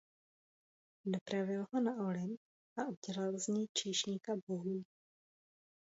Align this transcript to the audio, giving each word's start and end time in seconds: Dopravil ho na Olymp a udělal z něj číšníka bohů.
Dopravil 1.15 1.61
ho 1.67 1.79
na 1.79 1.93
Olymp 2.07 2.39
a 2.77 2.81
udělal 2.87 3.37
z 3.39 3.47
něj 3.47 3.67
číšníka 3.73 4.33
bohů. 4.47 4.83